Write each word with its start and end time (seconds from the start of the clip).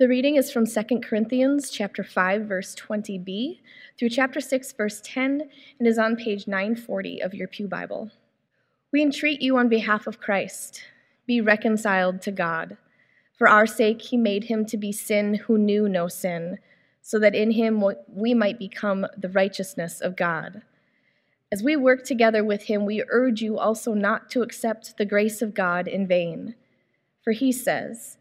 The 0.00 0.08
reading 0.08 0.34
is 0.34 0.50
from 0.50 0.66
2 0.66 0.98
Corinthians 1.04 1.70
chapter 1.70 2.02
5 2.02 2.46
verse 2.46 2.74
20b 2.74 3.60
through 3.96 4.08
chapter 4.08 4.40
6 4.40 4.72
verse 4.72 5.00
10 5.04 5.48
and 5.78 5.86
is 5.86 5.98
on 5.98 6.16
page 6.16 6.48
940 6.48 7.22
of 7.22 7.32
your 7.32 7.46
Pew 7.46 7.68
Bible. 7.68 8.10
We 8.92 9.02
entreat 9.02 9.40
you 9.40 9.56
on 9.56 9.68
behalf 9.68 10.08
of 10.08 10.18
Christ, 10.18 10.82
be 11.28 11.40
reconciled 11.40 12.22
to 12.22 12.32
God. 12.32 12.76
For 13.38 13.48
our 13.48 13.68
sake 13.68 14.02
he 14.02 14.16
made 14.16 14.44
him 14.44 14.66
to 14.66 14.76
be 14.76 14.90
sin 14.90 15.34
who 15.34 15.56
knew 15.56 15.88
no 15.88 16.08
sin, 16.08 16.58
so 17.00 17.20
that 17.20 17.36
in 17.36 17.52
him 17.52 17.84
we 18.08 18.34
might 18.34 18.58
become 18.58 19.06
the 19.16 19.28
righteousness 19.28 20.00
of 20.00 20.16
God. 20.16 20.62
As 21.52 21.62
we 21.62 21.76
work 21.76 22.02
together 22.02 22.42
with 22.42 22.62
him, 22.64 22.84
we 22.84 23.04
urge 23.10 23.42
you 23.42 23.58
also 23.58 23.94
not 23.94 24.28
to 24.30 24.42
accept 24.42 24.96
the 24.96 25.06
grace 25.06 25.40
of 25.40 25.54
God 25.54 25.86
in 25.86 26.04
vain. 26.08 26.56
For 27.22 27.30
he 27.30 27.52
says, 27.52 28.18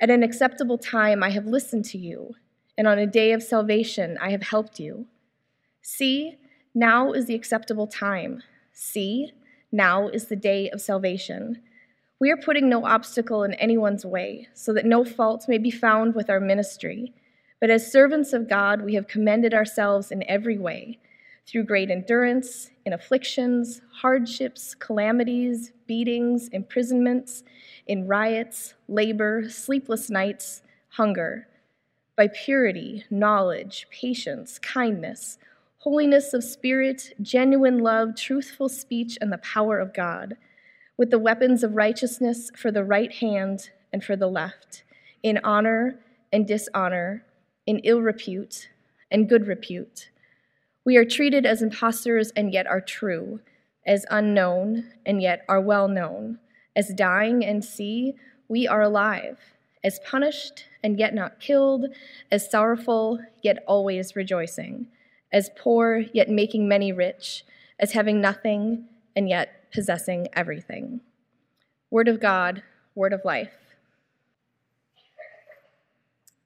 At 0.00 0.08
an 0.08 0.22
acceptable 0.22 0.78
time 0.78 1.22
I 1.22 1.28
have 1.28 1.44
listened 1.44 1.84
to 1.86 1.98
you, 1.98 2.34
and 2.78 2.86
on 2.86 2.98
a 2.98 3.06
day 3.06 3.32
of 3.32 3.42
salvation 3.42 4.16
I 4.18 4.30
have 4.30 4.44
helped 4.44 4.80
you. 4.80 5.06
See, 5.82 6.38
now 6.74 7.12
is 7.12 7.26
the 7.26 7.34
acceptable 7.34 7.86
time. 7.86 8.42
See, 8.72 9.32
now 9.70 10.08
is 10.08 10.28
the 10.28 10.36
day 10.36 10.70
of 10.70 10.80
salvation. 10.80 11.60
We 12.18 12.30
are 12.30 12.36
putting 12.38 12.68
no 12.68 12.86
obstacle 12.86 13.44
in 13.44 13.52
anyone's 13.54 14.06
way, 14.06 14.48
so 14.54 14.72
that 14.72 14.86
no 14.86 15.04
fault 15.04 15.44
may 15.48 15.58
be 15.58 15.70
found 15.70 16.14
with 16.14 16.30
our 16.30 16.40
ministry. 16.40 17.12
But 17.60 17.68
as 17.68 17.92
servants 17.92 18.32
of 18.32 18.48
God, 18.48 18.80
we 18.80 18.94
have 18.94 19.06
commended 19.06 19.52
ourselves 19.52 20.10
in 20.10 20.24
every 20.26 20.56
way 20.56 20.98
through 21.50 21.64
great 21.64 21.90
endurance 21.90 22.70
in 22.84 22.92
afflictions, 22.92 23.80
hardships, 23.92 24.76
calamities, 24.76 25.72
beatings, 25.88 26.48
imprisonments, 26.52 27.42
in 27.88 28.06
riots, 28.06 28.74
labor, 28.86 29.48
sleepless 29.50 30.08
nights, 30.08 30.62
hunger, 30.90 31.48
by 32.16 32.28
purity, 32.28 33.04
knowledge, 33.10 33.88
patience, 33.90 34.60
kindness, 34.60 35.38
holiness 35.78 36.32
of 36.32 36.44
spirit, 36.44 37.14
genuine 37.20 37.78
love, 37.78 38.14
truthful 38.14 38.68
speech, 38.68 39.18
and 39.20 39.32
the 39.32 39.38
power 39.38 39.80
of 39.80 39.92
God, 39.92 40.36
with 40.96 41.10
the 41.10 41.18
weapons 41.18 41.64
of 41.64 41.74
righteousness 41.74 42.52
for 42.56 42.70
the 42.70 42.84
right 42.84 43.12
hand 43.14 43.70
and 43.92 44.04
for 44.04 44.14
the 44.14 44.28
left, 44.28 44.84
in 45.24 45.40
honor 45.42 45.98
and 46.32 46.46
dishonor, 46.46 47.24
in 47.66 47.80
ill 47.80 48.00
repute 48.00 48.68
and 49.10 49.28
good 49.28 49.48
repute. 49.48 50.10
We 50.84 50.96
are 50.96 51.04
treated 51.04 51.44
as 51.44 51.60
impostors 51.60 52.30
and 52.34 52.52
yet 52.52 52.66
are 52.66 52.80
true, 52.80 53.40
as 53.86 54.06
unknown 54.10 54.92
and 55.04 55.20
yet 55.20 55.44
are 55.48 55.60
well 55.60 55.88
known, 55.88 56.38
as 56.74 56.94
dying 56.94 57.44
and 57.44 57.64
see, 57.64 58.14
we 58.48 58.66
are 58.66 58.82
alive, 58.82 59.38
as 59.84 60.00
punished 60.00 60.64
and 60.82 60.98
yet 60.98 61.14
not 61.14 61.38
killed, 61.38 61.86
as 62.32 62.50
sorrowful 62.50 63.20
yet 63.42 63.62
always 63.66 64.16
rejoicing, 64.16 64.86
as 65.32 65.50
poor 65.56 66.04
yet 66.14 66.28
making 66.28 66.66
many 66.66 66.92
rich, 66.92 67.44
as 67.78 67.92
having 67.92 68.20
nothing 68.20 68.86
and 69.14 69.28
yet 69.28 69.70
possessing 69.72 70.28
everything. 70.32 71.00
Word 71.90 72.08
of 72.08 72.20
God, 72.20 72.62
word 72.94 73.12
of 73.12 73.20
life. 73.24 73.52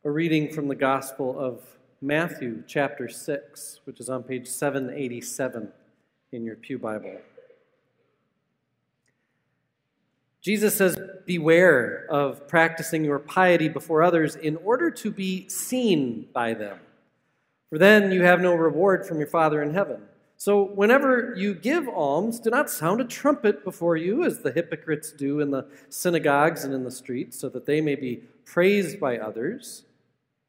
A 0.05 0.11
reading 0.11 0.53
from 0.53 0.69
the 0.69 0.75
Gospel 0.75 1.39
of 1.39 1.63
Matthew 2.05 2.63
chapter 2.67 3.09
6, 3.09 3.81
which 3.85 3.99
is 3.99 4.11
on 4.11 4.25
page 4.25 4.47
787 4.47 5.73
in 6.33 6.45
your 6.45 6.57
Pew 6.57 6.79
Bible. 6.79 7.17
Jesus 10.43 10.77
says, 10.77 10.99
Beware 11.25 12.05
of 12.11 12.47
practicing 12.47 13.07
your 13.07 13.19
piety 13.19 13.71
before 13.71 14.03
others 14.03 14.37
in 14.37 14.57
order 14.57 14.91
to 14.91 15.11
be 15.11 15.49
seen 15.49 16.29
by 16.35 16.53
them, 16.53 16.79
for 17.71 17.79
then 17.79 18.13
you 18.13 18.23
have 18.23 18.43
no 18.43 18.53
reward 18.53 19.07
from 19.07 19.17
your 19.17 19.29
Father 19.29 19.63
in 19.63 19.73
heaven. 19.73 20.03
So, 20.37 20.63
whenever 20.63 21.35
you 21.35 21.55
give 21.55 21.89
alms, 21.89 22.39
do 22.39 22.51
not 22.51 22.69
sound 22.69 23.01
a 23.01 23.05
trumpet 23.05 23.64
before 23.64 23.97
you, 23.97 24.25
as 24.25 24.41
the 24.41 24.53
hypocrites 24.53 25.11
do 25.11 25.41
in 25.41 25.51
the 25.51 25.67
synagogues 25.89 26.64
and 26.64 26.75
in 26.75 26.85
the 26.85 26.91
streets, 26.91 27.39
so 27.39 27.48
that 27.48 27.64
they 27.64 27.81
may 27.81 27.95
be 27.95 28.17
praised 28.45 29.01
by 29.01 29.17
others. 29.17 29.85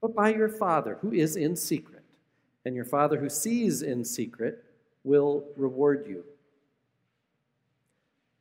but 0.00 0.14
by 0.14 0.30
your 0.30 0.48
Father 0.48 0.98
who 1.00 1.12
is 1.12 1.36
in 1.36 1.56
secret. 1.56 2.02
And 2.64 2.74
your 2.74 2.84
Father 2.84 3.18
who 3.18 3.28
sees 3.28 3.82
in 3.82 4.04
secret 4.04 4.64
will 5.02 5.44
reward 5.56 6.06
you. 6.06 6.24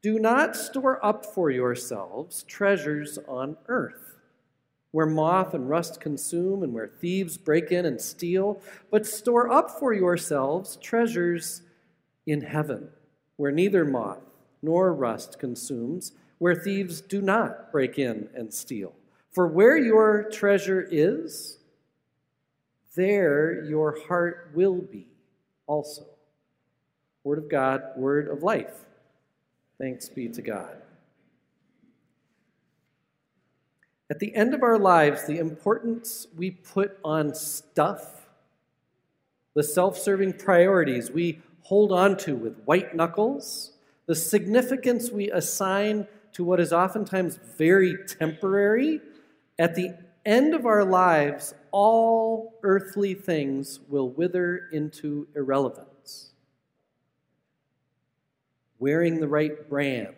Do 0.02 0.20
not 0.20 0.56
store 0.56 1.04
up 1.06 1.26
for 1.26 1.50
yourselves 1.50 2.44
treasures 2.44 3.20
on 3.28 3.58
earth, 3.68 4.18
where 4.92 5.06
moth 5.06 5.54
and 5.54 5.70
rust 5.70 6.00
consume 6.00 6.64
and 6.64 6.74
where 6.74 6.88
thieves 6.88 7.38
break 7.38 7.72
in 7.72 7.86
and 7.86 8.00
steal, 8.00 8.62
but 8.92 9.06
store 9.06 9.52
up 9.52 9.72
for 9.72 9.94
yourselves 9.94 10.78
treasures 10.78 11.62
in 12.26 12.42
heaven, 12.42 12.90
where 13.36 13.52
neither 13.52 13.84
moth 13.84 14.22
nor 14.62 14.94
rust 14.94 15.38
consumes, 15.40 16.14
where 16.38 16.56
thieves 16.56 17.02
do 17.02 17.22
not 17.22 17.72
break 17.72 18.00
in 18.00 18.30
and 18.34 18.54
steal. 18.54 18.94
For 19.32 19.48
where 19.48 19.78
your 19.78 20.30
treasure 20.32 20.88
is, 20.90 21.60
there 22.96 23.64
your 23.66 23.98
heart 24.08 24.52
will 24.54 24.82
be 24.82 25.08
also. 25.68 26.06
Word 27.24 27.38
of 27.38 27.50
God, 27.50 27.84
word 27.96 28.28
of 28.28 28.44
life. 28.44 28.86
Thanks 29.78 30.10
be 30.10 30.28
to 30.30 30.42
God. 30.42 30.82
At 34.10 34.20
the 34.20 34.34
end 34.36 34.56
of 34.56 34.64
our 34.64 34.80
lives, 34.80 35.26
the 35.28 35.38
importance 35.38 36.26
we 36.36 36.52
put 36.52 36.98
on 37.04 37.36
stuff, 37.36 38.28
the 39.54 39.64
self 39.64 39.98
serving 39.98 40.34
priorities 40.34 41.12
we 41.12 41.40
hold 41.62 41.92
on 41.92 42.18
to 42.18 42.36
with 42.36 42.60
white 42.66 42.96
knuckles, 42.96 43.74
the 44.08 44.16
significance 44.16 45.12
we 45.12 45.30
assign 45.30 46.08
to 46.34 46.44
what 46.44 46.60
is 46.60 46.74
oftentimes 46.74 47.38
very 47.58 47.96
temporary, 48.08 49.00
at 49.60 49.76
the 49.76 49.94
end 50.26 50.56
of 50.56 50.66
our 50.66 50.86
lives, 50.86 51.54
all 51.72 52.58
earthly 52.64 53.14
things 53.14 53.82
will 53.90 54.10
wither 54.10 54.70
into 54.72 55.28
irrelevance. 55.36 56.32
Wearing 58.80 59.20
the 59.20 59.28
right 59.28 59.70
brand, 59.70 60.16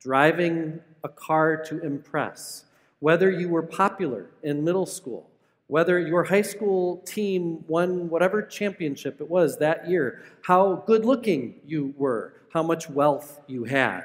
driving 0.00 0.80
a 1.02 1.08
car 1.08 1.56
to 1.64 1.80
impress, 1.80 2.66
whether 3.00 3.30
you 3.30 3.48
were 3.48 3.64
popular 3.64 4.30
in 4.44 4.64
middle 4.64 4.86
school, 4.86 5.28
whether 5.66 5.98
your 5.98 6.22
high 6.24 6.42
school 6.42 6.98
team 6.98 7.64
won 7.66 8.08
whatever 8.08 8.42
championship 8.42 9.20
it 9.20 9.28
was 9.28 9.58
that 9.58 9.88
year, 9.88 10.22
how 10.42 10.84
good 10.86 11.04
looking 11.04 11.56
you 11.66 11.92
were, 11.96 12.34
how 12.52 12.62
much 12.62 12.88
wealth 12.88 13.40
you 13.48 13.64
had. 13.64 14.04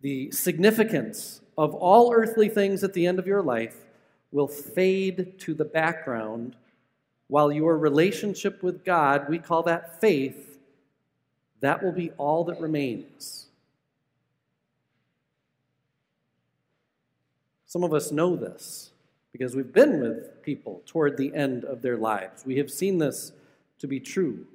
The 0.00 0.30
significance 0.30 1.42
of 1.58 1.74
all 1.74 2.12
earthly 2.12 2.48
things 2.48 2.82
at 2.82 2.94
the 2.94 3.06
end 3.06 3.18
of 3.18 3.26
your 3.26 3.42
life 3.42 3.76
will 4.32 4.48
fade 4.48 5.38
to 5.38 5.54
the 5.54 5.64
background 5.64 6.56
while 7.28 7.52
your 7.52 7.78
relationship 7.78 8.62
with 8.62 8.84
God, 8.84 9.28
we 9.28 9.38
call 9.38 9.62
that 9.62 10.00
faith, 10.00 10.58
that 11.60 11.82
will 11.82 11.92
be 11.92 12.10
all 12.18 12.44
that 12.44 12.60
remains. 12.60 13.46
Some 17.66 17.84
of 17.84 17.94
us 17.94 18.10
know 18.10 18.34
this. 18.34 18.90
because 19.32 19.54
we've 19.54 19.72
been 19.72 20.00
with 20.00 20.42
people 20.42 20.82
toward 20.86 21.16
the 21.16 21.34
end 21.34 21.64
of 21.64 21.82
their 21.82 21.96
lives. 21.96 22.44
We 22.44 22.58
have 22.58 22.70
seen 22.70 22.98
this 22.98 23.32
to 23.78 23.86
be 23.86 24.00
true. 24.00 24.46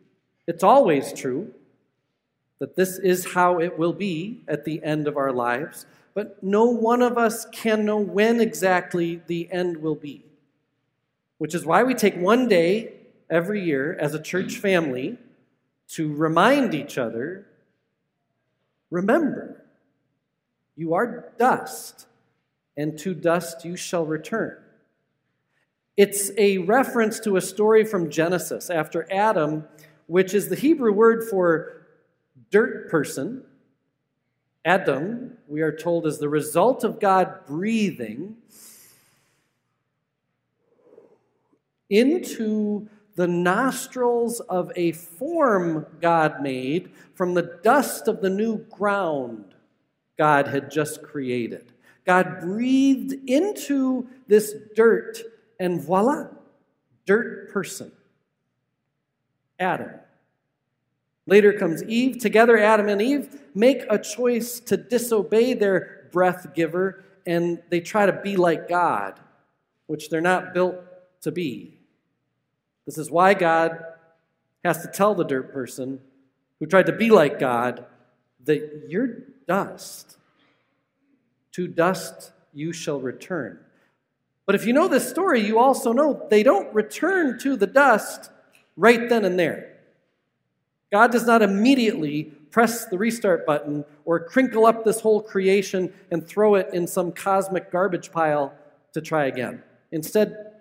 It's 0.48 0.64
always 0.64 1.14
true 1.14 1.54
that 2.60 2.76
this 2.76 3.00
is 3.00 3.34
how 3.34 3.60
it 3.60 3.78
will 3.78 3.94
be 3.94 4.42
at 4.48 4.66
the 4.66 4.84
end 4.84 5.08
of 5.08 5.18
our 5.18 5.32
lives, 5.32 5.86
but 6.16 6.42
no 6.42 6.66
one 6.66 7.02
of 7.02 7.18
us 7.18 7.46
can 7.52 7.86
know 7.86 8.00
when 8.00 8.40
exactly 8.42 9.22
the 9.28 9.52
end 9.52 9.78
will 9.78 9.96
be. 9.96 10.26
Which 11.38 11.54
is 11.54 11.66
why 11.66 11.84
we 11.84 11.94
take 11.94 12.16
one 12.16 12.48
day 12.48 12.94
every 13.30 13.64
year 13.64 13.96
as 14.00 14.16
a 14.16 14.22
church 14.22 14.56
family 14.58 15.20
to 15.90 16.12
remind 16.12 16.74
each 16.74 16.98
other 16.98 17.46
remember, 18.90 19.62
you 20.78 20.94
are 20.94 21.34
dust, 21.38 22.08
and 22.78 22.98
to 23.00 23.14
dust 23.14 23.66
you 23.66 23.76
shall 23.76 24.06
return. 24.06 24.58
It's 25.98 26.32
a 26.38 26.60
reference 26.60 27.20
to 27.22 27.36
a 27.36 27.42
story 27.42 27.84
from 27.84 28.10
Genesis 28.10 28.70
after 28.70 29.06
Adam, 29.12 29.66
which 30.08 30.34
is 30.34 30.48
the 30.48 30.56
Hebrew 30.56 30.94
word 30.94 31.28
for 31.30 31.88
dirt 32.52 32.90
person, 32.90 33.44
Adam, 34.66 35.38
we 35.48 35.62
are 35.62 35.72
told, 35.72 36.08
is 36.08 36.18
the 36.18 36.28
result 36.28 36.84
of 36.84 37.00
God 37.00 37.46
breathing 37.46 38.36
into 41.90 42.90
the 43.16 43.28
nostrils 43.28 44.40
of 44.42 44.72
a 44.76 44.92
form 44.92 45.86
God 46.02 46.42
made 46.42 46.92
from 47.14 47.36
the 47.36 47.60
dust 47.64 48.08
of 48.08 48.22
the 48.22 48.30
new 48.30 48.58
ground 48.58 49.54
God 50.18 50.48
had 50.48 50.72
just 50.72 51.04
created. 51.04 51.72
God 52.04 52.40
breathed 52.40 53.14
into 53.30 54.08
this 54.28 54.56
dirt, 54.76 55.20
and 55.60 55.80
voila, 55.80 56.28
dirt 57.06 57.52
person. 57.52 57.92
Adam. 59.60 59.92
Later 61.28 61.54
comes 61.54 61.84
Eve. 61.84 62.20
Together, 62.20 62.58
Adam 62.58 62.88
and 62.88 63.02
Eve 63.02 63.42
make 63.56 63.84
a 63.90 63.98
choice 63.98 64.60
to 64.62 64.78
disobey 64.78 65.54
their 65.54 66.08
breath 66.12 66.54
giver, 66.54 67.04
and 67.26 67.62
they 67.70 67.80
try 67.80 68.06
to 68.06 68.14
be 68.14 68.38
like 68.38 68.70
God, 68.70 69.20
which 69.88 70.10
they're 70.10 70.22
not 70.22 70.54
built 70.54 70.76
to 71.22 71.32
be. 71.32 71.80
This 72.86 72.98
is 72.98 73.10
why 73.10 73.34
God 73.34 73.84
has 74.64 74.82
to 74.84 74.88
tell 74.88 75.16
the 75.16 75.24
dirt 75.24 75.52
person 75.52 76.00
who 76.60 76.66
tried 76.66 76.86
to 76.86 76.92
be 76.92 77.10
like 77.10 77.40
God 77.40 77.86
that 78.44 78.86
you're 78.88 79.24
dust. 79.48 80.18
To 81.54 81.68
dust 81.68 82.32
you 82.54 82.72
shall 82.72 83.00
return. 83.00 83.60
But 84.46 84.56
if 84.56 84.66
you 84.66 84.74
know 84.74 84.88
this 84.88 85.10
story, 85.10 85.42
you 85.42 85.58
also 85.58 85.92
know 85.92 86.28
they 86.30 86.44
don't 86.44 86.74
return 86.74 87.40
to 87.40 87.56
the 87.56 87.68
dust 87.68 88.30
right 88.78 89.10
then 89.10 89.26
and 89.26 89.40
there. 89.40 89.75
God 90.96 91.12
does 91.12 91.26
not 91.26 91.42
immediately 91.42 92.24
press 92.52 92.86
the 92.86 92.98
restart 92.98 93.46
button 93.46 93.84
or 94.06 94.18
crinkle 94.18 94.66
up 94.66 94.86
this 94.86 95.02
whole 95.02 95.22
creation 95.22 95.94
and 96.10 96.26
throw 96.26 96.56
it 96.56 96.70
in 96.72 96.88
some 96.88 97.12
cosmic 97.12 97.70
garbage 97.70 98.14
pile 98.14 98.54
to 98.94 99.02
try 99.02 99.26
again. 99.26 99.62
Instead, 99.92 100.54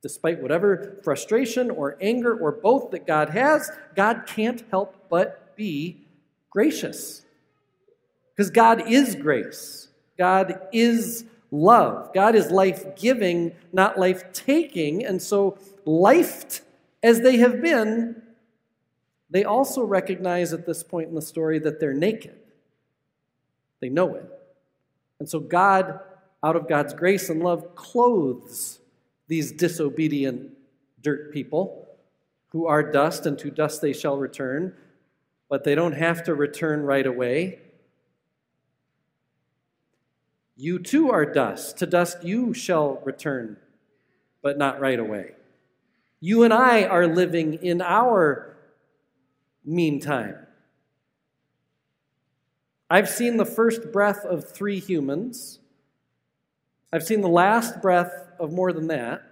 despite 0.00 0.40
whatever 0.40 0.98
frustration 1.04 1.70
or 1.70 1.98
anger 2.00 2.34
or 2.34 2.50
both 2.50 2.92
that 2.92 3.06
God 3.06 3.28
has, 3.28 3.70
God 3.94 4.22
can't 4.26 4.64
help 4.70 4.96
but 5.10 5.54
be 5.54 6.06
gracious. 6.48 7.26
Because 8.34 8.48
God 8.48 8.90
is 8.90 9.14
grace, 9.14 9.88
God 10.16 10.60
is 10.72 11.26
love, 11.50 12.10
God 12.14 12.34
is 12.34 12.50
life 12.50 12.96
giving, 12.96 13.52
not 13.70 13.98
life 13.98 14.32
taking. 14.32 15.04
And 15.04 15.20
so, 15.20 15.58
lifed 15.84 16.62
as 17.02 17.20
they 17.20 17.36
have 17.36 17.60
been, 17.60 18.22
they 19.34 19.42
also 19.42 19.82
recognize 19.82 20.52
at 20.52 20.64
this 20.64 20.84
point 20.84 21.08
in 21.08 21.16
the 21.16 21.20
story 21.20 21.58
that 21.58 21.80
they're 21.80 21.92
naked. 21.92 22.36
They 23.80 23.88
know 23.88 24.14
it. 24.14 24.30
And 25.18 25.28
so 25.28 25.40
God, 25.40 25.98
out 26.40 26.54
of 26.54 26.68
God's 26.68 26.94
grace 26.94 27.28
and 27.28 27.42
love, 27.42 27.74
clothes 27.74 28.78
these 29.26 29.50
disobedient 29.50 30.52
dirt 31.02 31.32
people 31.32 31.88
who 32.50 32.68
are 32.68 32.84
dust, 32.84 33.26
and 33.26 33.36
to 33.40 33.50
dust 33.50 33.82
they 33.82 33.92
shall 33.92 34.16
return. 34.16 34.72
But 35.48 35.64
they 35.64 35.74
don't 35.74 35.94
have 35.94 36.22
to 36.24 36.34
return 36.34 36.82
right 36.82 37.04
away. 37.04 37.58
You 40.56 40.78
too 40.78 41.10
are 41.10 41.26
dust. 41.26 41.78
To 41.78 41.86
dust 41.86 42.22
you 42.22 42.54
shall 42.54 43.02
return, 43.04 43.56
but 44.42 44.58
not 44.58 44.78
right 44.78 45.00
away. 45.00 45.32
You 46.20 46.44
and 46.44 46.54
I 46.54 46.84
are 46.84 47.08
living 47.08 47.54
in 47.54 47.82
our 47.82 48.53
meantime. 49.64 50.36
I've 52.90 53.08
seen 53.08 53.36
the 53.36 53.46
first 53.46 53.92
breath 53.92 54.24
of 54.24 54.48
three 54.48 54.78
humans. 54.78 55.58
I've 56.92 57.02
seen 57.02 57.22
the 57.22 57.28
last 57.28 57.82
breath 57.82 58.12
of 58.38 58.52
more 58.52 58.72
than 58.72 58.88
that. 58.88 59.22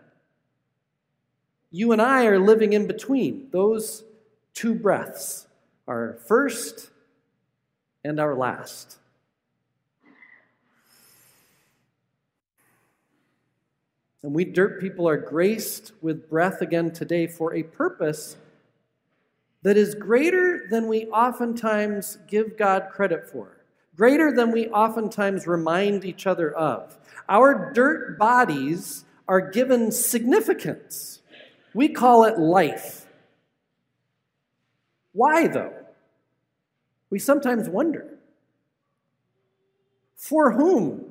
You 1.70 1.92
and 1.92 2.02
I 2.02 2.26
are 2.26 2.38
living 2.38 2.72
in 2.72 2.86
between 2.86 3.48
those 3.50 4.04
two 4.54 4.74
breaths 4.74 5.46
our 5.88 6.18
first 6.26 6.90
and 8.04 8.20
our 8.20 8.34
last. 8.34 8.98
And 14.22 14.32
we 14.34 14.44
dirt 14.44 14.80
people 14.80 15.08
are 15.08 15.16
graced 15.16 15.92
with 16.00 16.30
breath 16.30 16.62
again 16.62 16.92
today 16.92 17.26
for 17.26 17.54
a 17.54 17.64
purpose 17.64 18.36
that 19.62 19.76
is 19.76 19.94
greater 19.94 20.66
than 20.70 20.88
we 20.88 21.06
oftentimes 21.06 22.18
give 22.26 22.56
God 22.56 22.88
credit 22.90 23.28
for, 23.28 23.64
greater 23.96 24.32
than 24.32 24.50
we 24.50 24.68
oftentimes 24.68 25.46
remind 25.46 26.04
each 26.04 26.26
other 26.26 26.52
of. 26.52 26.98
Our 27.28 27.72
dirt 27.72 28.18
bodies 28.18 29.04
are 29.28 29.40
given 29.40 29.92
significance. 29.92 31.20
We 31.74 31.88
call 31.88 32.24
it 32.24 32.38
life. 32.38 33.06
Why, 35.12 35.46
though? 35.46 35.74
We 37.10 37.18
sometimes 37.18 37.68
wonder. 37.68 38.18
For 40.16 40.52
whom? 40.52 41.04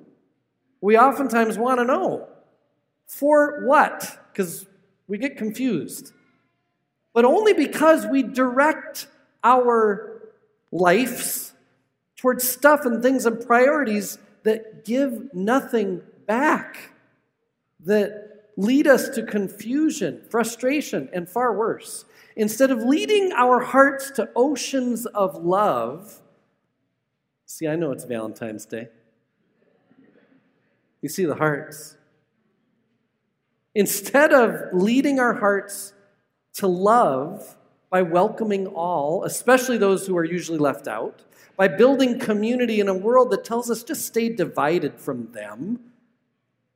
We 0.82 0.98
oftentimes 0.98 1.58
want 1.58 1.80
to 1.80 1.86
know. 1.86 2.28
For 3.06 3.66
what? 3.66 4.20
Because 4.32 4.66
we 5.08 5.18
get 5.18 5.38
confused 5.38 6.14
but 7.14 7.26
only 7.26 7.54
because 7.54 8.06
we 8.08 8.24
direct 8.24 9.08
our 9.44 10.30
lives 10.72 11.54
towards 12.16 12.48
stuff 12.48 12.86
and 12.86 13.02
things 13.02 13.26
and 13.26 13.46
priorities 13.46 14.18
that 14.44 14.86
give 14.86 15.34
nothing 15.34 16.02
back, 16.28 16.92
that 17.82 18.52
lead 18.58 18.88
us 18.88 19.10
to 19.10 19.24
confusion, 19.24 20.22
frustration, 20.30 21.10
and 21.14 21.28
far 21.28 21.58
worse. 21.58 22.06
Instead 22.36 22.72
of 22.72 22.84
leading 22.84 23.32
our 23.34 23.60
hearts 23.60 24.12
to 24.12 24.30
oceans 24.36 25.06
of 25.08 25.44
love, 25.44 26.22
see, 27.46 27.68
I 27.68 27.76
know 27.76 27.92
it's 27.92 28.06
Valentine's 28.06 28.66
Day. 28.66 28.88
You 31.02 31.10
see 31.10 31.26
the 31.26 31.36
hearts. 31.36 31.98
Instead 33.74 34.34
of 34.34 34.74
leading 34.74 35.20
our 35.20 35.34
hearts 35.34 35.94
to 36.56 36.68
love 36.68 37.58
by 37.90 38.02
welcoming 38.02 38.68
all, 38.68 39.24
especially 39.26 39.78
those 39.78 40.08
who 40.08 40.18
are 40.18 40.24
usually 40.24 40.58
left 40.58 40.88
out, 40.88 41.24
by 41.58 41.68
building 41.68 42.18
community 42.18 42.80
in 42.80 42.88
a 42.88 42.94
world 42.94 43.30
that 43.32 43.44
tells 43.44 43.70
us 43.70 43.84
just 43.84 44.06
stay 44.06 44.30
divided 44.30 45.00
from 45.00 45.32
them, 45.34 45.80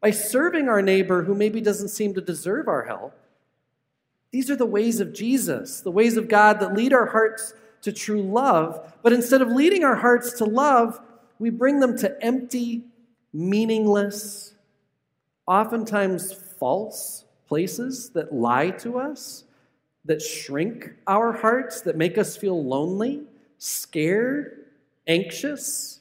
by 0.02 0.12
serving 0.12 0.68
our 0.68 0.82
neighbor 0.82 1.24
who 1.24 1.34
maybe 1.34 1.62
doesn't 1.62 1.90
seem 1.90 2.14
to 2.14 2.22
deserve 2.22 2.68
our 2.68 2.84
help. 2.84 3.18
These 4.32 4.52
are 4.52 4.58
the 4.58 4.66
ways 4.66 5.00
of 5.00 5.14
Jesus, 5.14 5.80
the 5.80 5.92
ways 5.92 6.18
of 6.18 6.28
God 6.28 6.60
that 6.60 6.74
lead 6.74 6.92
our 6.92 7.06
hearts 7.06 7.54
to 7.84 7.94
true 7.94 8.22
love. 8.22 8.94
But 9.02 9.14
instead 9.14 9.42
of 9.42 9.48
leading 9.48 9.86
our 9.86 9.96
hearts 9.96 10.34
to 10.34 10.46
love, 10.46 11.00
we 11.40 11.50
bring 11.50 11.80
them 11.80 11.98
to 12.00 12.22
empty, 12.22 12.84
meaningless, 13.32 14.54
oftentimes 15.48 16.34
false 16.34 17.24
places 17.48 18.10
that 18.10 18.34
lie 18.34 18.72
to 18.72 19.00
us 19.00 19.45
that 20.06 20.22
shrink 20.22 20.92
our 21.08 21.32
hearts, 21.34 21.82
that 21.82 21.98
make 21.98 22.18
us 22.18 22.38
feel 22.38 22.64
lonely, 22.64 23.24
scared, 23.58 24.66
anxious, 25.08 26.00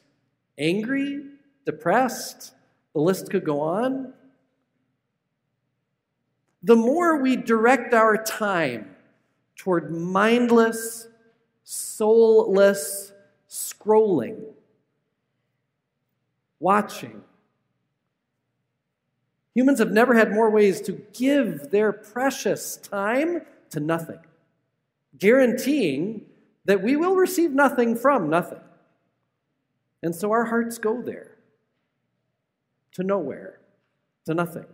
angry, 0.58 1.25
depressed. 1.64 2.52
The 2.92 3.00
list 3.00 3.30
could 3.30 3.44
go 3.44 3.61
on. 3.61 4.12
The 6.62 6.76
more 6.76 7.18
we 7.20 7.37
direct 7.37 7.92
our 7.92 8.23
time 8.23 8.94
toward 9.56 9.90
mindless, 9.90 11.08
soulless 11.64 13.12
scrolling, 13.49 14.42
watching, 16.58 17.23
Humans 19.54 19.78
have 19.78 19.92
never 19.92 20.14
had 20.14 20.32
more 20.32 20.50
ways 20.50 20.80
to 20.82 20.92
give 21.12 21.70
their 21.70 21.92
precious 21.92 22.76
time 22.76 23.42
to 23.74 23.80
nothing, 23.80 24.20
guaranteeing 25.18 26.24
that 26.64 26.82
we 26.82 26.96
will 26.96 27.14
receive 27.14 27.52
nothing 27.52 27.94
from 27.94 28.30
nothing. 28.30 28.60
And 30.02 30.14
so 30.14 30.32
our 30.32 30.44
hearts 30.44 30.78
go 30.78 31.02
there 31.02 31.36
to 32.92 33.02
nowhere, 33.02 33.60
to 34.26 34.34
nothing. 34.34 34.66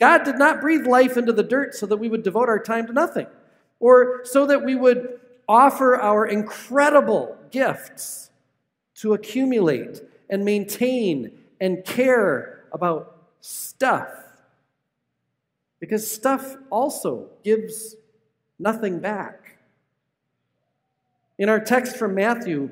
God 0.00 0.24
did 0.24 0.38
not 0.38 0.60
breathe 0.60 0.86
life 0.86 1.16
into 1.16 1.32
the 1.32 1.42
dirt 1.42 1.74
so 1.74 1.86
that 1.86 1.98
we 1.98 2.08
would 2.08 2.22
devote 2.22 2.48
our 2.48 2.58
time 2.58 2.86
to 2.86 2.92
nothing, 2.92 3.26
or 3.80 4.24
so 4.24 4.46
that 4.46 4.64
we 4.64 4.74
would 4.74 5.20
offer 5.48 6.00
our 6.00 6.26
incredible 6.26 7.36
gifts 7.50 8.30
to 8.96 9.14
accumulate 9.14 10.00
and 10.30 10.44
maintain 10.44 11.30
and 11.60 11.84
care 11.84 12.64
about 12.72 13.28
stuff. 13.40 14.08
Because 15.84 16.10
stuff 16.10 16.56
also 16.70 17.28
gives 17.42 17.94
nothing 18.58 19.00
back. 19.00 19.58
In 21.36 21.50
our 21.50 21.60
text 21.60 21.98
from 21.98 22.14
Matthew, 22.14 22.70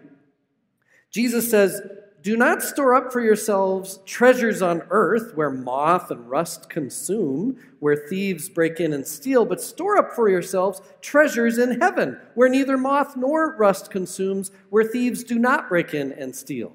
Jesus 1.11 1.51
says, 1.51 1.83
Do 2.23 2.39
not 2.39 2.63
store 2.63 2.95
up 2.95 3.13
for 3.13 3.21
yourselves 3.21 4.01
treasures 4.07 4.63
on 4.63 4.85
earth 4.89 5.33
where 5.35 5.51
moth 5.51 6.11
and 6.11 6.31
rust 6.31 6.71
consume, 6.71 7.59
where 7.81 7.97
thieves 8.09 8.49
break 8.49 8.81
in 8.81 8.95
and 8.95 9.07
steal, 9.07 9.45
but 9.45 9.61
store 9.61 9.99
up 9.99 10.15
for 10.15 10.31
yourselves 10.31 10.81
treasures 11.03 11.59
in 11.59 11.83
heaven 11.83 12.19
where 12.33 12.49
neither 12.49 12.79
moth 12.79 13.15
nor 13.15 13.57
rust 13.59 13.91
consumes, 13.91 14.51
where 14.71 14.85
thieves 14.85 15.23
do 15.23 15.39
not 15.39 15.69
break 15.69 15.93
in 15.93 16.13
and 16.13 16.35
steal. 16.35 16.73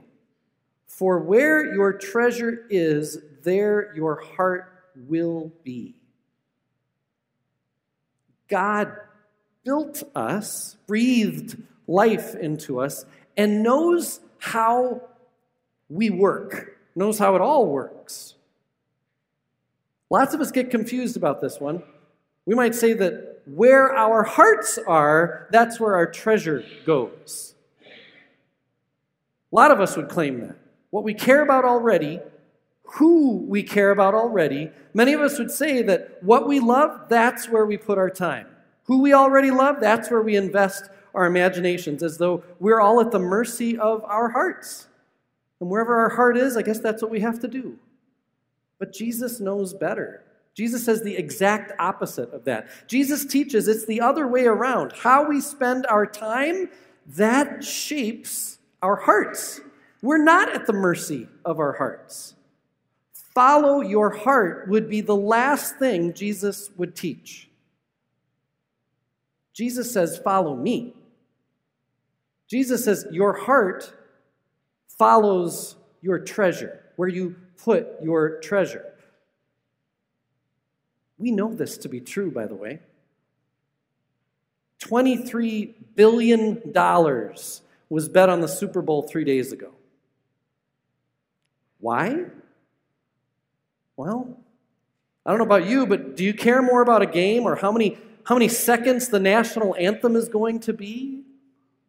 For 0.86 1.18
where 1.18 1.74
your 1.74 1.94
treasure 1.94 2.68
is, 2.70 3.18
there 3.42 3.92
your 3.96 4.22
heart 4.22 4.72
will 5.08 5.52
be. 5.64 5.96
God 8.48 8.92
built 9.64 10.04
us, 10.16 10.78
breathed 10.88 11.62
life 11.88 12.36
into 12.36 12.80
us, 12.80 13.06
and 13.36 13.64
knows 13.64 14.20
how 14.40 15.02
we 15.90 16.10
work, 16.10 16.78
knows 16.96 17.20
how 17.20 17.36
it 17.36 17.42
all 17.42 17.68
works. 17.68 18.36
Lots 20.10 20.34
of 20.34 20.42
us 20.42 20.52
get 20.52 20.72
confused 20.72 21.18
about 21.18 21.42
this 21.42 21.60
one. 21.60 21.84
We 22.46 22.56
might 22.56 22.76
say 22.76 22.94
that 22.94 23.42
where 23.46 23.94
our 23.94 24.24
hearts 24.24 24.80
are, 24.88 25.48
that's 25.52 25.80
where 25.80 25.96
our 25.96 26.10
treasure 26.10 26.64
goes. 26.86 27.56
A 29.52 29.56
lot 29.56 29.72
of 29.72 29.80
us 29.80 29.96
would 29.98 30.10
claim 30.10 30.42
that. 30.42 30.56
What 30.90 31.04
we 31.04 31.14
care 31.14 31.42
about 31.42 31.66
already, 31.66 32.20
who 32.88 33.38
we 33.48 33.64
care 33.64 33.92
about 33.92 34.16
already, 34.16 34.72
many 34.94 35.14
of 35.14 35.22
us 35.22 35.38
would 35.38 35.52
say 35.52 35.82
that 35.84 36.24
what 36.24 36.48
we 36.48 36.60
love, 36.60 37.10
that's 37.10 37.50
where 37.50 37.66
we 37.66 37.78
put 37.78 37.98
our 37.98 38.10
time. 38.10 38.48
Who 38.86 39.02
we 39.02 39.14
already 39.14 39.52
love, 39.52 39.78
that's 39.82 40.10
where 40.10 40.22
we 40.22 40.36
invest 40.36 40.90
our 41.14 41.26
imaginations 41.26 42.02
as 42.02 42.18
though 42.18 42.44
we're 42.60 42.80
all 42.80 43.02
at 43.02 43.12
the 43.12 43.20
mercy 43.20 43.78
of 43.78 44.04
our 44.06 44.30
hearts. 44.30 44.88
And 45.60 45.70
wherever 45.70 45.96
our 45.98 46.10
heart 46.10 46.38
is, 46.38 46.56
I 46.56 46.62
guess 46.62 46.80
that's 46.80 47.02
what 47.02 47.12
we 47.12 47.20
have 47.20 47.40
to 47.42 47.48
do. 47.48 47.78
But 48.80 48.94
Jesus 48.94 49.40
knows 49.40 49.74
better. 49.74 50.24
Jesus 50.54 50.86
says 50.86 51.04
the 51.04 51.16
exact 51.16 51.74
opposite 51.80 52.32
of 52.32 52.46
that. 52.46 52.68
Jesus 52.88 53.26
teaches 53.26 53.68
it's 53.68 53.86
the 53.86 54.02
other 54.02 54.28
way 54.28 54.46
around. 54.46 54.94
How 54.94 55.28
we 55.28 55.42
spend 55.42 55.86
our 55.88 56.06
time, 56.06 56.70
that 57.16 57.64
shapes 57.64 58.60
our 58.82 58.96
hearts. 58.96 59.60
We're 60.02 60.24
not 60.24 60.54
at 60.54 60.66
the 60.66 60.74
mercy 60.74 61.28
of 61.44 61.60
our 61.60 61.74
hearts. 61.74 62.36
Follow 63.38 63.82
your 63.82 64.10
heart 64.10 64.68
would 64.68 64.90
be 64.90 65.00
the 65.00 65.16
last 65.16 65.78
thing 65.78 66.12
Jesus 66.12 66.72
would 66.76 66.96
teach. 66.96 67.48
Jesus 69.54 69.92
says, 69.92 70.18
Follow 70.18 70.56
me. 70.56 70.96
Jesus 72.48 72.84
says, 72.84 73.06
Your 73.12 73.34
heart 73.34 73.94
follows 74.98 75.76
your 76.02 76.18
treasure, 76.18 76.82
where 76.96 77.10
you 77.10 77.36
put 77.64 78.02
your 78.02 78.40
treasure. 78.40 78.86
We 81.20 81.30
know 81.30 81.54
this 81.54 81.78
to 81.78 81.90
be 81.90 82.02
true, 82.02 82.32
by 82.32 82.48
the 82.48 82.56
way. 82.56 82.80
$23 84.82 85.76
billion 85.94 86.74
was 87.88 88.10
bet 88.10 88.30
on 88.30 88.42
the 88.42 88.48
Super 88.48 88.82
Bowl 88.82 89.04
three 89.04 89.26
days 89.26 89.52
ago. 89.52 89.76
Why? 91.80 92.27
Well, 93.98 94.38
I 95.26 95.32
don't 95.32 95.40
know 95.40 95.46
about 95.46 95.66
you, 95.66 95.86
but 95.86 96.16
do 96.16 96.24
you 96.24 96.34
care 96.34 96.62
more 96.62 96.82
about 96.82 97.02
a 97.02 97.08
game 97.08 97.44
or 97.44 97.58
how 97.58 97.74
many, 97.74 97.98
how 98.24 98.36
many 98.36 98.48
seconds 98.48 99.10
the 99.10 99.20
national 99.20 99.76
anthem 99.78 100.16
is 100.16 100.30
going 100.30 100.62
to 100.62 100.74
be? 100.74 101.24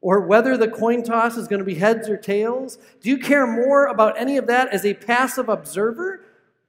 or 0.01 0.21
whether 0.21 0.57
the 0.57 0.69
coin 0.69 1.03
toss 1.03 1.37
is 1.37 1.49
going 1.49 1.59
to 1.59 1.65
be 1.65 1.75
heads 1.75 2.09
or 2.09 2.17
tails? 2.17 2.79
Do 3.01 3.11
you 3.11 3.19
care 3.19 3.47
more 3.47 3.87
about 3.87 4.19
any 4.19 4.37
of 4.37 4.47
that 4.47 4.69
as 4.69 4.85
a 4.85 4.95
passive 4.95 5.49
observer, 5.49 6.25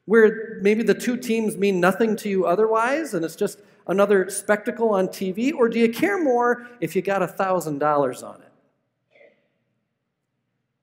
where 0.05 0.59
maybe 0.61 0.83
the 0.83 0.95
two 0.95 1.17
teams 1.17 1.55
mean 1.55 1.79
nothing 1.79 2.15
to 2.17 2.29
you 2.29 2.45
otherwise 2.45 3.13
and 3.13 3.23
it's 3.23 3.35
just 3.35 3.61
another 3.87 4.29
spectacle 4.29 4.89
on 4.89 5.07
TV? 5.07 5.53
Or 5.53 5.69
do 5.69 5.79
you 5.79 5.89
care 5.89 6.21
more 6.21 6.67
if 6.81 6.95
you 6.95 7.01
got 7.01 7.21
$1,000 7.21 8.23
on 8.23 8.41
it? 8.41 8.45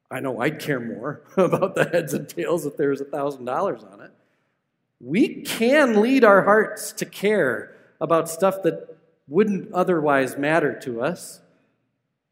I 0.09 0.21
know 0.21 0.41
I'd 0.41 0.61
care 0.61 0.79
more 0.79 1.23
about 1.37 1.75
the 1.75 1.85
heads 1.85 2.15
and 2.15 2.29
tails 2.29 2.65
if 2.65 2.77
there 2.77 2.91
was 2.91 3.03
$1,000 3.03 3.93
on 3.93 4.01
it. 4.03 4.13
We 5.01 5.43
can 5.43 6.01
lead 6.01 6.25
our 6.25 6.43
hearts 6.43 6.93
to 6.93 7.05
care 7.05 7.75
about 8.01 8.29
stuff 8.29 8.63
that 8.63 8.97
wouldn't 9.29 9.73
otherwise 9.73 10.37
matter 10.37 10.79
to 10.81 11.03
us. 11.03 11.41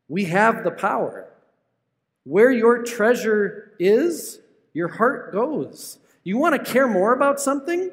We 0.08 0.24
have 0.26 0.64
the 0.64 0.70
power. 0.70 1.28
Where 2.24 2.50
your 2.50 2.82
treasure 2.82 3.72
is, 3.78 4.40
your 4.72 4.88
heart 4.88 5.32
goes. 5.32 5.98
You 6.22 6.38
want 6.38 6.54
to 6.54 6.72
care 6.72 6.88
more 6.88 7.12
about 7.12 7.40
something? 7.40 7.90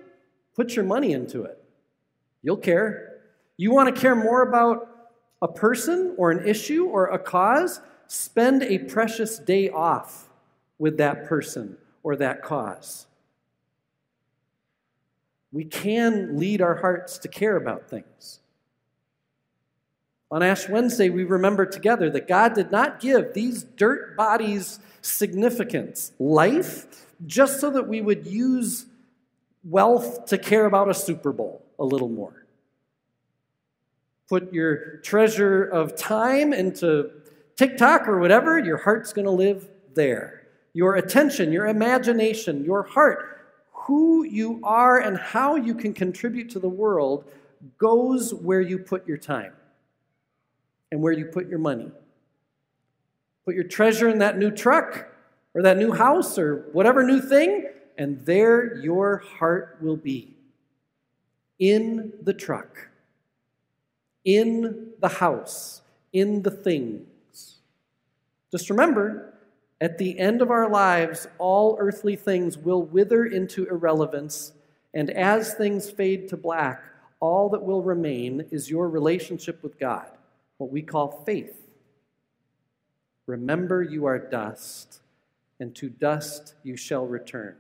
Put 0.55 0.75
your 0.75 0.85
money 0.85 1.11
into 1.11 1.43
it. 1.43 1.61
You'll 2.41 2.57
care. 2.57 3.19
You 3.57 3.71
want 3.71 3.93
to 3.93 4.01
care 4.01 4.15
more 4.15 4.41
about 4.41 4.87
a 5.41 5.47
person 5.47 6.15
or 6.17 6.31
an 6.31 6.47
issue 6.47 6.85
or 6.85 7.07
a 7.07 7.19
cause? 7.19 7.81
Spend 8.07 8.63
a 8.63 8.79
precious 8.79 9.37
day 9.37 9.69
off 9.69 10.29
with 10.79 10.97
that 10.97 11.25
person 11.27 11.77
or 12.03 12.15
that 12.15 12.41
cause. 12.41 13.07
We 15.51 15.65
can 15.65 16.38
lead 16.38 16.62
our 16.62 16.75
hearts 16.75 17.17
to 17.20 17.27
care 17.27 17.58
about 17.58 17.89
things. 17.89 18.39
On 20.31 20.41
Ash 20.41 20.70
Wednesday, 20.70 21.10
we 21.10 21.25
remember 21.25 21.65
together 21.65 22.10
that 22.12 22.27
God 22.27 22.53
did 22.53 22.72
not 22.72 23.01
give 23.01 23.34
these 23.34 23.63
dirt 23.63 24.15
bodies 24.15 24.79
significance, 25.01 26.13
life, 26.20 27.05
just 27.25 27.60
so 27.60 27.70
that 27.72 27.88
we 27.88 28.00
would 28.00 28.25
use 28.25 28.86
wealth 29.63 30.25
to 30.27 30.38
care 30.38 30.65
about 30.65 30.89
a 30.89 30.93
Super 30.93 31.34
Bowl 31.34 31.65
a 31.77 31.84
little 31.84 32.08
more. 32.08 32.46
Put 34.29 34.53
your 34.53 34.98
treasure 34.98 35.63
of 35.65 35.98
time 35.98 36.53
into 36.53 37.12
TikTok 37.58 38.08
or 38.08 38.20
whatever, 38.20 38.58
your 38.58 38.77
heart's 38.77 39.12
going 39.12 39.25
to 39.25 39.31
live 39.31 39.70
there. 39.93 40.48
Your 40.74 40.96
attention, 40.96 41.51
your 41.51 41.67
imagination, 41.67 42.63
your 42.63 42.84
heart, 42.84 43.40
who 43.85 44.23
you 44.23 44.59
are 44.63 45.00
and 45.00 45.17
how 45.17 45.55
you 45.55 45.73
can 45.73 45.93
contribute 45.93 46.50
to 46.51 46.59
the 46.59 46.69
world 46.69 47.25
goes 47.77 48.33
where 48.33 48.61
you 48.61 48.77
put 48.77 49.07
your 49.07 49.17
time 49.17 49.53
and 50.91 51.01
where 51.01 51.13
you 51.13 51.25
put 51.25 51.47
your 51.47 51.59
money. 51.59 51.89
Put 53.45 53.55
your 53.55 53.63
treasure 53.63 54.07
in 54.07 54.19
that 54.19 54.38
new 54.38 54.51
truck 54.51 55.07
or 55.53 55.63
that 55.63 55.77
new 55.77 55.91
house 55.91 56.38
or 56.38 56.67
whatever 56.73 57.03
new 57.03 57.19
thing, 57.21 57.69
and 57.97 58.23
there 58.25 58.77
your 58.77 59.17
heart 59.17 59.77
will 59.81 59.97
be. 59.97 60.35
In 61.59 62.13
the 62.21 62.33
truck, 62.33 62.89
in 64.25 64.91
the 65.00 65.07
house, 65.07 65.81
in 66.13 66.41
the 66.41 66.51
things. 66.51 67.57
Just 68.51 68.69
remember, 68.69 69.33
at 69.81 69.97
the 69.97 70.17
end 70.17 70.41
of 70.41 70.51
our 70.51 70.69
lives, 70.69 71.27
all 71.39 71.75
earthly 71.79 72.15
things 72.15 72.57
will 72.57 72.83
wither 72.83 73.25
into 73.25 73.65
irrelevance, 73.65 74.53
and 74.93 75.09
as 75.09 75.55
things 75.55 75.89
fade 75.89 76.29
to 76.29 76.38
black, 76.38 76.83
all 77.19 77.50
that 77.50 77.63
will 77.63 77.81
remain 77.81 78.45
is 78.51 78.69
your 78.69 78.88
relationship 78.88 79.61
with 79.61 79.77
God 79.79 80.07
what 80.61 80.71
we 80.71 80.83
call 80.83 81.23
faith. 81.25 81.57
Remember, 83.25 83.81
you 83.81 84.05
are 84.05 84.19
dust, 84.19 85.00
and 85.59 85.73
to 85.75 85.89
dust 85.89 86.53
you 86.61 86.77
shall 86.77 87.07
return. 87.07 87.55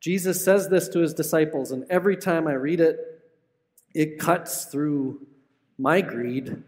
Jesus 0.00 0.42
says 0.42 0.70
this 0.70 0.88
to 0.88 1.00
his 1.00 1.12
disciples, 1.12 1.72
and 1.72 1.84
every 1.90 2.16
time 2.16 2.46
I 2.46 2.54
read 2.54 2.80
it, 2.80 3.20
it 3.92 4.18
cuts 4.18 4.64
through 4.64 5.26
my 5.76 6.00
greed, 6.00 6.62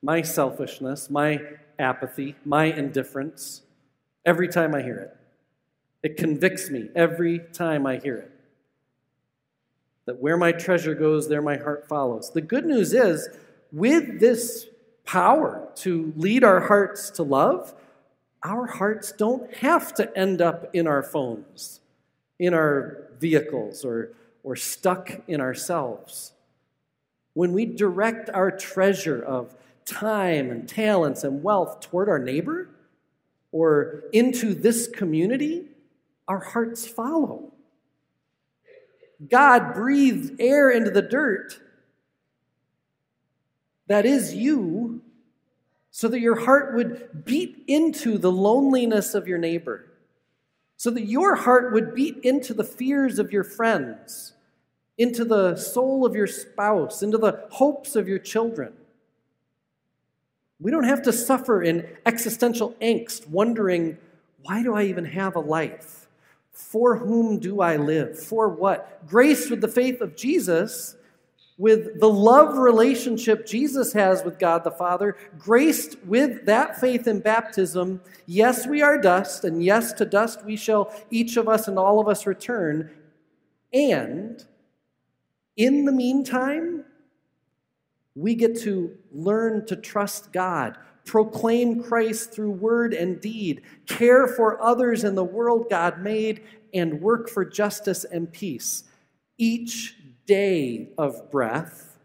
my 0.00 0.22
selfishness, 0.22 1.10
my 1.10 1.40
apathy, 1.78 2.36
my 2.44 2.64
indifference, 2.64 3.62
every 4.24 4.48
time 4.48 4.74
I 4.74 4.82
hear 4.82 4.96
it. 4.96 5.16
It 6.02 6.16
convicts 6.16 6.70
me 6.70 6.90
every 6.94 7.38
time 7.38 7.86
I 7.86 7.96
hear 7.96 8.16
it. 8.16 8.30
That 10.06 10.20
where 10.20 10.36
my 10.36 10.52
treasure 10.52 10.94
goes, 10.94 11.28
there 11.28 11.40
my 11.40 11.56
heart 11.56 11.88
follows. 11.88 12.30
The 12.30 12.42
good 12.42 12.66
news 12.66 12.92
is, 12.92 13.28
with 13.72 14.20
this 14.20 14.66
power 15.04 15.68
to 15.76 16.12
lead 16.16 16.44
our 16.44 16.60
hearts 16.60 17.10
to 17.10 17.22
love, 17.22 17.74
our 18.42 18.66
hearts 18.66 19.12
don't 19.12 19.52
have 19.56 19.94
to 19.94 20.16
end 20.16 20.42
up 20.42 20.68
in 20.74 20.86
our 20.86 21.02
phones, 21.02 21.80
in 22.38 22.52
our 22.52 23.08
vehicles, 23.18 23.84
or, 23.84 24.12
or 24.42 24.56
stuck 24.56 25.22
in 25.26 25.40
ourselves. 25.40 26.32
When 27.32 27.54
we 27.54 27.64
direct 27.64 28.28
our 28.28 28.50
treasure 28.50 29.22
of 29.22 29.56
time 29.86 30.50
and 30.50 30.68
talents 30.68 31.24
and 31.24 31.42
wealth 31.42 31.80
toward 31.80 32.08
our 32.08 32.18
neighbor 32.18 32.70
or 33.52 34.04
into 34.12 34.54
this 34.54 34.88
community, 34.88 35.66
our 36.26 36.40
hearts 36.40 36.86
follow. 36.86 37.52
God 39.30 39.74
breathed 39.74 40.40
air 40.40 40.70
into 40.70 40.90
the 40.90 41.02
dirt 41.02 41.60
that 43.86 44.06
is 44.06 44.34
you 44.34 45.02
so 45.90 46.08
that 46.08 46.20
your 46.20 46.40
heart 46.40 46.74
would 46.74 47.24
beat 47.24 47.62
into 47.68 48.18
the 48.18 48.32
loneliness 48.32 49.14
of 49.14 49.28
your 49.28 49.38
neighbor, 49.38 49.92
so 50.76 50.90
that 50.90 51.06
your 51.06 51.36
heart 51.36 51.72
would 51.72 51.94
beat 51.94 52.16
into 52.24 52.52
the 52.52 52.64
fears 52.64 53.18
of 53.18 53.32
your 53.32 53.44
friends, 53.44 54.32
into 54.98 55.24
the 55.24 55.54
soul 55.54 56.04
of 56.04 56.16
your 56.16 56.26
spouse, 56.26 57.02
into 57.02 57.18
the 57.18 57.46
hopes 57.52 57.94
of 57.94 58.08
your 58.08 58.18
children. 58.18 58.72
We 60.64 60.70
don't 60.70 60.84
have 60.84 61.02
to 61.02 61.12
suffer 61.12 61.62
in 61.62 61.86
existential 62.06 62.74
angst, 62.80 63.28
wondering, 63.28 63.98
why 64.44 64.62
do 64.62 64.74
I 64.74 64.84
even 64.84 65.04
have 65.04 65.36
a 65.36 65.40
life? 65.40 66.08
For 66.52 66.96
whom 66.96 67.38
do 67.38 67.60
I 67.60 67.76
live? 67.76 68.18
For 68.18 68.48
what? 68.48 69.06
Grace 69.06 69.50
with 69.50 69.60
the 69.60 69.68
faith 69.68 70.00
of 70.00 70.16
Jesus, 70.16 70.96
with 71.58 72.00
the 72.00 72.08
love 72.08 72.56
relationship 72.56 73.46
Jesus 73.46 73.92
has 73.92 74.24
with 74.24 74.38
God 74.38 74.64
the 74.64 74.70
Father, 74.70 75.18
graced 75.38 76.02
with 76.06 76.46
that 76.46 76.80
faith 76.80 77.06
in 77.06 77.20
baptism, 77.20 78.00
yes, 78.24 78.66
we 78.66 78.80
are 78.80 78.98
dust, 78.98 79.44
and 79.44 79.62
yes, 79.62 79.92
to 79.92 80.06
dust 80.06 80.46
we 80.46 80.56
shall 80.56 80.90
each 81.10 81.36
of 81.36 81.46
us 81.46 81.68
and 81.68 81.78
all 81.78 82.00
of 82.00 82.08
us 82.08 82.26
return. 82.26 82.90
And 83.74 84.42
in 85.58 85.84
the 85.84 85.92
meantime, 85.92 86.86
we 88.14 88.34
get 88.34 88.60
to 88.60 88.96
learn 89.12 89.66
to 89.66 89.76
trust 89.76 90.32
God, 90.32 90.78
proclaim 91.04 91.82
Christ 91.82 92.32
through 92.32 92.52
word 92.52 92.94
and 92.94 93.20
deed, 93.20 93.62
care 93.86 94.26
for 94.26 94.62
others 94.62 95.04
in 95.04 95.14
the 95.14 95.24
world 95.24 95.66
God 95.68 96.00
made, 96.00 96.42
and 96.72 97.00
work 97.00 97.28
for 97.28 97.44
justice 97.44 98.04
and 98.04 98.32
peace. 98.32 98.84
Each 99.36 99.96
day 100.26 100.90
of 100.96 101.30
breath 101.30 101.98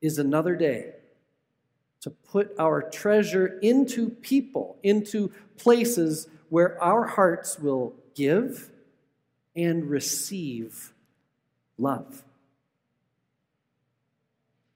is 0.00 0.18
another 0.18 0.56
day 0.56 0.94
to 2.00 2.10
put 2.10 2.52
our 2.58 2.82
treasure 2.82 3.58
into 3.60 4.10
people, 4.10 4.76
into 4.82 5.32
places 5.56 6.28
where 6.48 6.82
our 6.82 7.06
hearts 7.06 7.58
will 7.58 7.94
give 8.14 8.70
and 9.54 9.88
receive 9.88 10.92
love. 11.78 12.24